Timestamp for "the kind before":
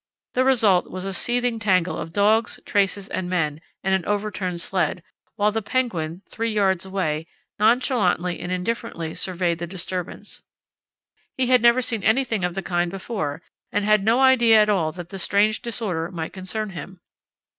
12.55-13.43